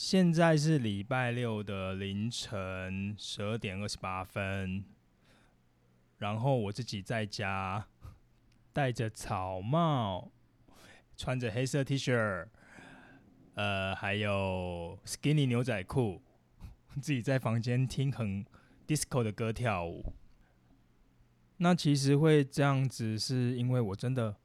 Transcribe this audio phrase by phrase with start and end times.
[0.00, 4.84] 现在是礼拜六的凌晨十二点二十八分，
[6.18, 7.84] 然后我自己在家，
[8.72, 10.30] 戴着草帽，
[11.16, 12.46] 穿着黑色 T 恤，
[13.54, 16.22] 呃，还有 skinny 牛仔裤，
[17.02, 18.46] 自己在房间听很
[18.86, 20.12] disco 的歌跳舞。
[21.56, 24.36] 那其实会这样子，是因为我真的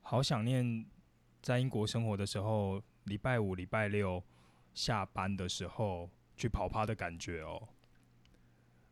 [0.00, 0.86] 好想念
[1.42, 4.24] 在英国生活的时候，礼拜五、礼拜六。
[4.74, 7.68] 下班的时候去跑趴的感觉哦。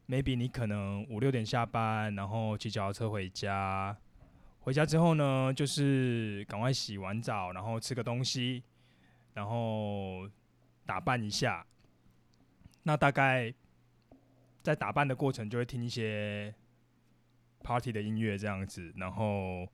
[0.09, 3.97] Maybe 你可能五六点下班，然后骑脚踏车回家。
[4.61, 8.63] 回家之后呢，就是赶快洗完澡，然后吃个东西，
[9.35, 10.29] 然后
[10.87, 11.67] 打扮一下。
[12.85, 13.53] 那大概
[14.63, 16.55] 在打扮的过程，就会听一些
[17.63, 19.67] party 的音乐这样子，然后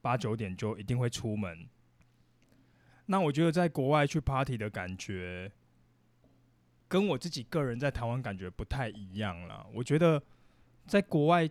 [0.00, 1.68] 八九点就一定会出门。
[3.06, 5.50] 那我觉得在国外去 party 的感觉，
[6.90, 9.64] 跟我自己个人在台湾感觉不太一样了。
[9.72, 10.20] 我觉得
[10.88, 11.48] 在国外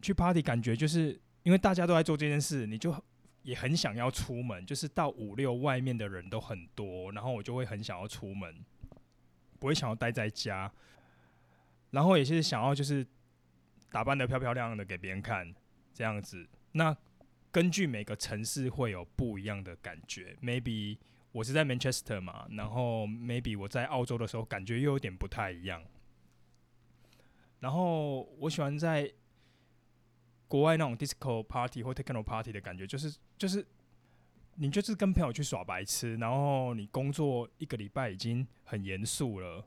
[0.00, 2.94] 去 party 感觉就是因为大家都在做这件事，你就
[3.42, 8.64] 也很想要出门，就是到五六外面的人都很多，然后我就会很想要出门，
[9.58, 10.70] 不会想要待在家，
[11.90, 13.04] 然后也是想要就是
[13.90, 15.52] 打扮的漂漂亮亮的给别人看
[15.92, 16.46] 这样子。
[16.72, 16.96] 那
[17.50, 20.96] 根据每个城市会有不一样的感觉，maybe
[21.32, 25.82] 我是在 Manchester 嘛，然后 maybe 我在澳洲的时候感觉又有点不太一样。
[27.60, 29.12] 然后我喜欢在
[30.46, 33.66] 国外那种 disco party 或 techno party 的感觉，就是就是
[34.54, 39.64] 你就是跟朋友去耍白痴，然后你工作一个礼拜已经很严肃了，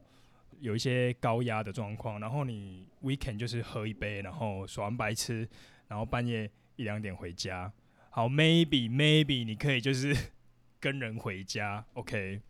[0.60, 5.48] 有一些高压的状况，然后你 weekend 就是喝一杯，然后耍完白痴，
[5.88, 6.50] 然后半夜。
[6.78, 7.72] 一两点回家，
[8.10, 10.16] 好，maybe maybe 你可以就是
[10.82, 12.42] 跟人回家，OK。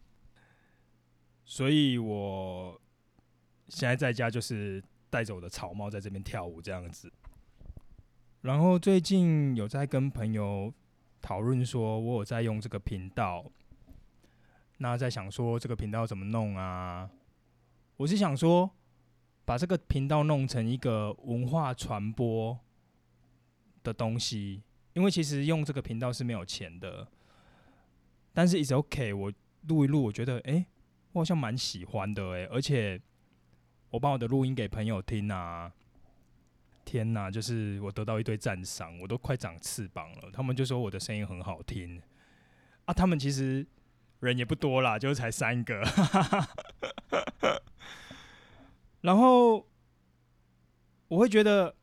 [1.46, 2.82] 所以我
[3.68, 7.12] 现在在家就是带着我的草帽在这边跳舞这样子。
[8.42, 10.74] 然后最近有在跟朋友
[11.22, 13.46] 讨论说，我有在用这个频道，
[14.78, 17.12] 那在想说这个频道怎么弄啊？
[17.98, 18.72] 我是想说
[19.46, 22.58] 把这个频道弄成一个文化传播。
[23.84, 24.62] 的东西，
[24.94, 27.08] 因为其实用这个频道是没有钱的，
[28.34, 29.32] 但是 is OK，我
[29.68, 30.66] 录一录，我觉得哎，
[31.12, 33.02] 我好像蛮喜欢的哎，而且
[33.90, 35.72] 我把我的录音给朋友听啊，
[36.86, 42.02] 天哪，就是我得到一堆赞赏，我都快长翅膀了，他们就说我的声音很好听
[42.86, 43.66] 啊，他们其实
[44.20, 45.82] 人也不多啦，就才三个，
[49.02, 49.68] 然后
[51.08, 51.76] 我会觉得。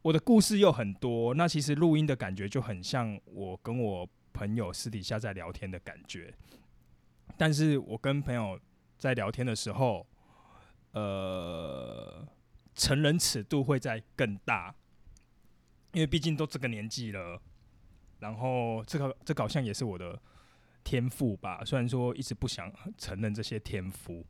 [0.00, 6.32] 我的故事又很多，那其实录音的感觉就很像我跟我朋友私底下在聊天的感觉。
[7.36, 8.56] 但是我跟朋友
[8.96, 10.06] 在聊天的时候，
[10.92, 12.24] 呃，
[12.76, 14.72] 成人尺度会在更大，
[15.92, 17.42] 因为毕竟都这个年纪了。
[18.20, 20.20] 然后这个这好像也是我的
[20.84, 24.24] 天赋吧，虽然说一直不想承认这些天赋，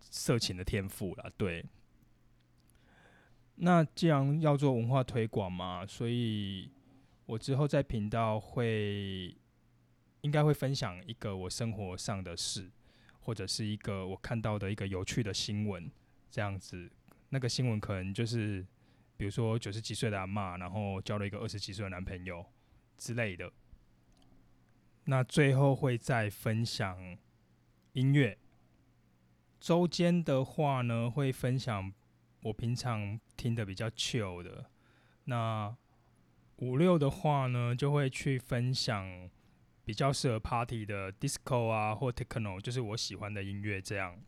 [0.00, 1.64] 色情的天赋了，对。
[3.62, 6.70] 那既然要做文化推广嘛，所以
[7.30, 9.36] 我之后在频道会
[10.22, 12.68] 应该会分享一个我生活上的事，
[13.20, 15.88] 或者是一个我看到的一个有趣的新闻，
[16.28, 16.90] 这样子。
[17.28, 18.66] 那个新闻可能就是，
[19.16, 22.44] 比如说九十几岁的阿妈，然后交了一个二十几岁的男朋友
[22.98, 23.52] 之类的。
[25.04, 27.16] 那最后会再分享
[27.92, 28.36] 音乐。
[29.60, 31.92] 周间的话呢，会分享。
[32.42, 34.70] 我平常听的比较 chill 的，
[35.24, 35.76] 那
[36.60, 39.28] 五六的话呢，就会去分享
[39.84, 44.18] 比较适合 party 的 disco 啊，或 techno，就是我喜欢的音乐这样。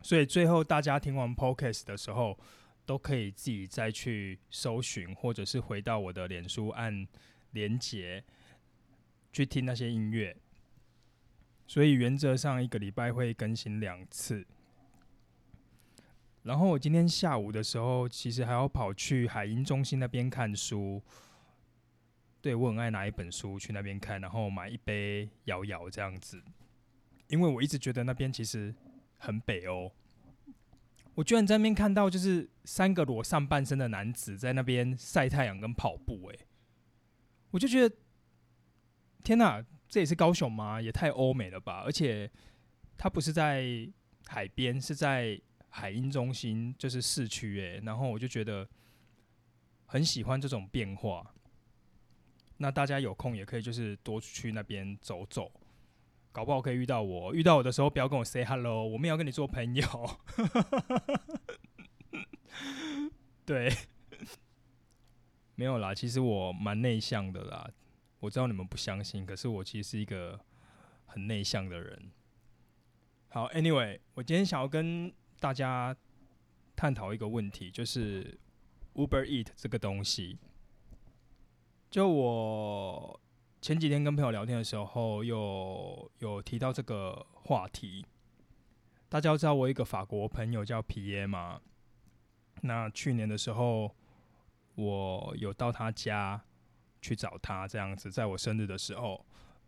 [0.00, 2.38] 所以最后大家听完 podcast 的时候，
[2.84, 7.06] 都可以自己再去搜寻，或者是回到我的脸书按
[7.50, 8.22] 连接
[9.32, 10.36] 去听那些音乐。
[11.66, 14.46] 所以原则上一个礼拜会更新两次。
[16.44, 21.02] 然后我今天下午的时候，其实还要跑去海鹰中心那边看书。
[22.46, 26.40] 对我很爱拿一本书去那边看，然后买一杯摇摇这样子。
[27.26, 28.72] 因为我一直觉得那边其实
[29.18, 29.90] 很北欧。
[31.16, 36.28] 我居然在那边看到，就是三个裸上半身的男子在那边晒太阳跟跑步。
[36.28, 36.38] 诶，
[37.50, 37.96] 我就觉得，
[39.24, 40.80] 天哪，这也是高雄吗？
[40.80, 41.82] 也太欧美了吧！
[41.84, 42.30] 而且
[42.96, 43.90] 它不是在
[44.26, 45.40] 海边，是在。
[45.68, 48.66] 海鹰中心就是市区诶，然后我就觉得
[49.84, 51.34] 很喜欢这种变化。
[52.58, 55.52] 那大家有空也可以就是多去那边走走，
[56.32, 57.34] 搞不好可以遇到我。
[57.34, 59.84] 遇到我的时候，不要跟我 say hello，我们要跟你做朋友。
[63.44, 63.72] 对，
[65.54, 67.70] 没有啦，其实我蛮内向的啦。
[68.20, 70.40] 我知道你们不相信，可是我其实是一个
[71.04, 72.10] 很内向的人。
[73.28, 75.94] 好，Anyway，我今天想要跟大家
[76.74, 78.38] 探讨一个问题，就是
[78.94, 80.38] Uber Eat 这个东西。
[81.96, 83.18] 就我。
[83.62, 88.04] 前几天跟朋友聊天的时候，有有提到这个话题。
[89.08, 91.58] 大家知道我一个法国朋友叫皮耶吗？
[92.60, 93.90] 那去年的时候，
[94.74, 96.38] 我有到他家
[97.00, 99.24] 去找他，这样子，在我生日的时候，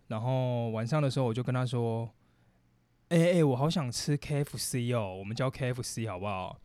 [0.09, 2.11] 然后晚上的时候，我就跟他说
[3.09, 6.61] ：“哎哎，我好想吃 KFC 哦，我们叫 KFC 好不好？”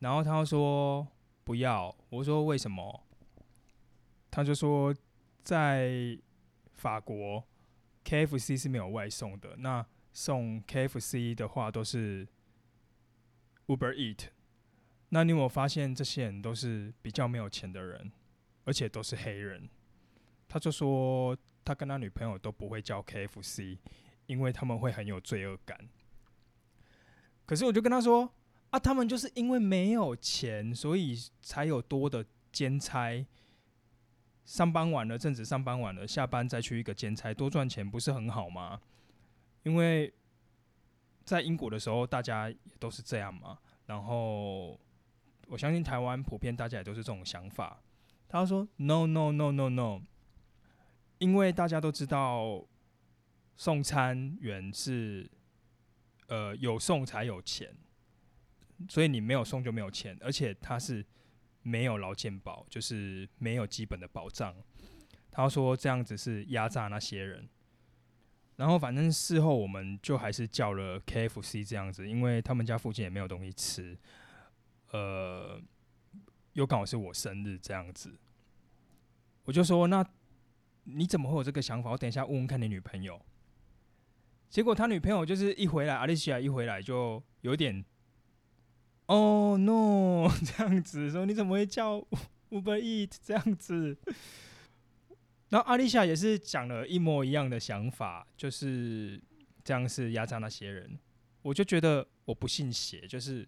[0.00, 1.08] 然后他说
[1.44, 3.04] ：“不要。”我说：“为什么？”
[4.30, 4.94] 他就说。
[5.42, 6.18] 在
[6.74, 7.42] 法国
[8.04, 9.56] ，KFC 是没有外送的。
[9.56, 12.28] 那送 KFC 的话，都是
[13.66, 14.26] Uber Eat。
[15.08, 18.12] 那你有没有发现，这些人都是比较没有钱的人，
[18.64, 19.66] 而且都是黑人？
[20.46, 21.34] 他就说，
[21.64, 23.78] 他跟他女朋友都不会叫 KFC，
[24.26, 25.88] 因为他们会很有罪恶感。
[27.46, 28.30] 可是我就跟他说，
[28.68, 33.26] 啊，他们就是因为没有钱，所以才有多的兼差。
[34.50, 38.80] 上班晚了，正值上班晚了，下班再去一个兼差，多赚钱不是很好吗？
[39.62, 40.12] 因为
[41.24, 43.56] 在英国的时候，大家也都是这样嘛。
[43.86, 44.76] 然后
[45.46, 47.80] 我相信台湾普遍大家也都是这种想法。
[48.28, 50.02] 他说：“No no no no no，
[51.18, 52.66] 因为大家都知道
[53.56, 55.30] 送餐员是
[56.26, 57.72] 呃有送才有钱，
[58.88, 61.06] 所以你没有送就没有钱，而且他是。”
[61.62, 64.54] 没有劳健保，就是没有基本的保障。
[65.30, 67.48] 他说这样子是压榨那些人。
[68.56, 73.96] 然后反正事后我们就还是叫了 KFC 这样子，因为他们家附近也没有东西吃。
[74.90, 75.60] 呃，
[76.52, 78.18] 又刚好是我生日这样子，
[79.44, 80.04] 我就说那
[80.84, 81.90] 你怎么会有这个想法？
[81.90, 83.20] 我等一下问问看你女朋友。
[84.48, 87.84] 结果他女朋友就是一回来，阿丽西亚一回来就有点。
[89.10, 91.98] 哦，no， 这样子说你怎么会叫
[92.50, 93.96] Uber Eat 这样子？
[95.48, 99.20] 然后阿丽莎也是讲了一模一样的想法，就是
[99.64, 100.96] 这样是压榨那些人。
[101.42, 103.44] 我就觉得我不信邪，就是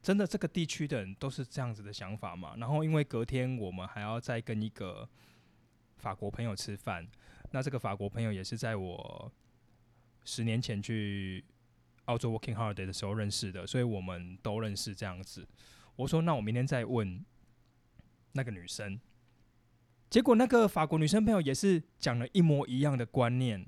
[0.00, 2.54] 真的这个地区的人都是这样子的想法嘛。
[2.58, 5.08] 然后因为隔天我们还要再跟一个
[5.96, 7.04] 法国朋友吃饭，
[7.50, 9.32] 那这个法国朋友也是在我
[10.24, 11.44] 十年前去。
[12.10, 15.46] 澳洲 working holiday 的时候认识的，所以我们都认识这样子。
[15.94, 17.24] 我说：“那我明天再问
[18.32, 19.00] 那个女生。”
[20.10, 23.64] 结果那个法国女生朋友也是讲了一模一样的观念。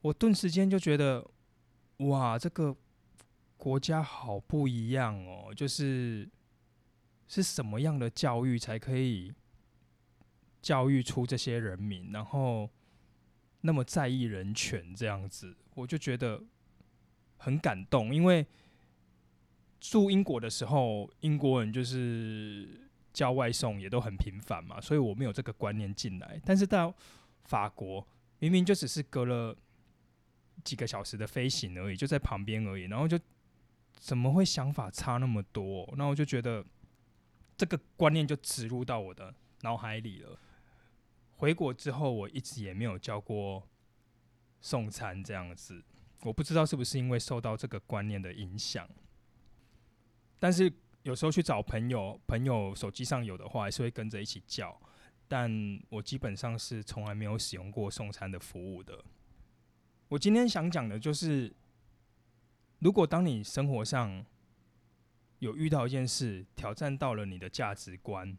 [0.00, 1.28] 我顿时间就觉得，
[1.96, 2.76] 哇，这个
[3.56, 5.52] 国家好不一样哦！
[5.52, 6.30] 就是
[7.26, 9.32] 是什么样的教育才可以
[10.60, 12.70] 教育出这些人民，然后
[13.62, 15.56] 那么在意人权这样子？
[15.74, 16.40] 我就觉得。
[17.42, 18.46] 很感动，因为
[19.80, 26.40] 住英国的时候，英国人就是叫外送也都很频繁嘛，所以我没有这个观念进来。
[26.44, 26.94] 但是到
[27.44, 28.06] 法国，
[28.38, 29.56] 明明就只是隔了
[30.62, 33.18] 几个小时的飞行而已，就在旁边而已，然后就
[33.94, 35.92] 怎么会想法差那么多？
[35.96, 36.64] 那我就觉得
[37.56, 40.38] 这个观念就植入到我的脑海里了。
[41.38, 43.68] 回国之后，我一直也没有叫过
[44.60, 45.82] 送餐这样子。
[46.22, 48.88] 我不知道是不是因为受到这个观念的影响，
[50.38, 54.80] 但是有时候去找朋友，朋友手机上有的话，还是会跟着一起叫。
[55.26, 55.50] 但
[55.88, 59.02] 我基本上是从来没有使用过送餐的服务的。
[60.08, 61.54] 我今天想讲的就是，
[62.80, 64.24] 如果当你生活上
[65.38, 68.36] 有遇到一件事，挑战到了你的价值观，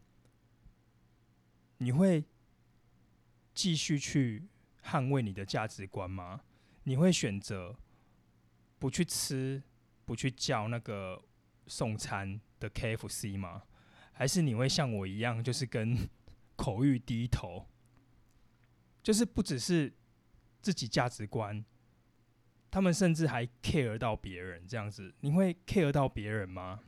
[1.80, 2.24] 你会
[3.56, 4.48] 继续去
[4.86, 6.42] 捍卫你的价值观吗？
[6.84, 7.76] 你会选择
[8.80, 9.64] 不去吃、
[10.06, 11.24] 不去叫那个
[11.68, 13.64] 送餐的 KFC 吗？
[14.12, 15.98] 还是你会像我一样，就是跟
[16.56, 17.68] 口欲低头？
[19.02, 19.94] 就是不只是
[20.62, 21.64] 自己价值观，
[22.70, 25.14] 他们甚至还 care 到别人这样子。
[25.22, 26.82] 你会 care 到别人吗？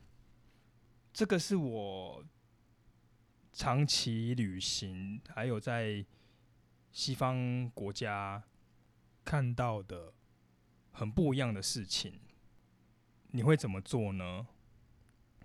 [1.12, 2.24] 这个是我
[3.52, 6.04] 长期旅行，还有在
[6.92, 8.44] 西方国家。
[9.26, 10.14] 看到的
[10.92, 12.20] 很不一样的事情，
[13.32, 14.46] 你会怎么做呢？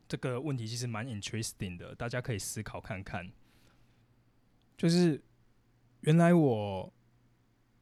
[0.07, 3.31] 这个问题其实蛮 interesting 的，大家可以思考看看。
[4.77, 5.23] 就是
[6.01, 6.93] 原来我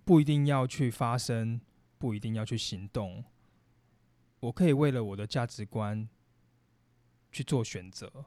[0.06, 1.60] 不一定要去发声，
[1.98, 3.26] 不一定要去行动，
[4.40, 6.08] 我可以为了我的价值观
[7.30, 8.26] 去做选择。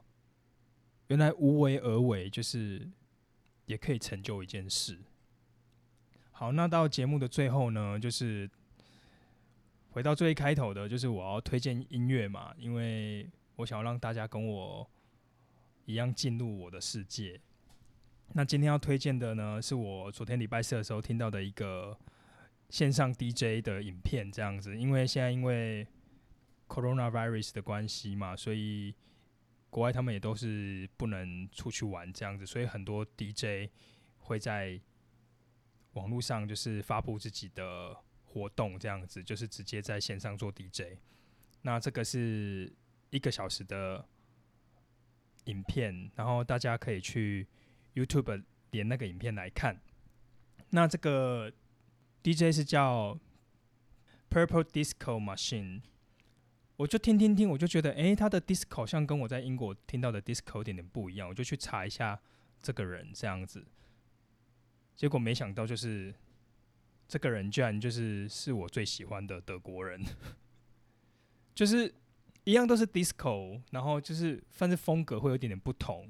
[1.09, 2.91] 原来无为而为，就是
[3.64, 4.99] 也可以成就一件事。
[6.42, 8.50] 好，那到节目的最后呢，就是
[9.90, 14.84] 回到最开头的，就是我要推荐音乐嘛，因为我想要让大家跟我
[15.84, 17.40] 一样进入我的世界。
[18.32, 21.96] 那今天要推荐的呢，是我昨天礼拜四的时候听到的一个
[22.70, 24.76] 线上 DJ 的影片，这样子。
[24.76, 25.87] 因为现在因为
[26.66, 28.92] coronavirus 的关系嘛，所以
[29.70, 33.70] 国外他们也都是不能出去玩这样子，所以很多 DJ
[34.18, 34.80] 会在
[35.92, 40.99] 网络上就是发布自己的活动，这样子就是直接在线上做 DJ。
[41.62, 42.72] 那这个是
[43.11, 44.06] 一个小时的
[45.44, 47.46] 影片，然后大家可以去。
[47.94, 49.78] YouTube 连那个影片来看，
[50.70, 51.52] 那这个
[52.22, 53.18] DJ 是叫
[54.30, 55.82] Purple Disco Machine，
[56.76, 62.18] 我就听听听，我就觉得，诶，他的 Disco 像跟我在英国听到的 Disco 有点点不一样，我就去查一下
[62.62, 63.62] 这个人这样子，
[65.02, 66.14] 结果没想到就是
[67.09, 70.00] 这个人居然就是是我最喜欢的德国人，
[71.52, 71.92] 就是
[72.44, 76.09] 一样都是 Disco，然后就是算是风格会有点点不同。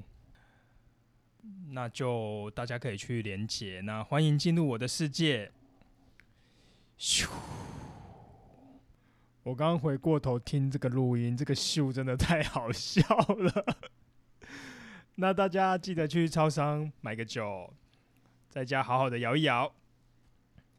[1.70, 5.50] 那就大家可以去连接，那欢迎进入我的世界。
[6.98, 7.26] 咻！
[9.42, 13.78] 我刚刚回过头听这个录音，这个秀真的太好笑了。
[15.16, 17.72] 那大家记得去超商买个酒，
[18.52, 19.72] 在家好好的摇一摇。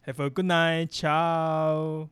[0.06, 2.08] Have a good night，ciao。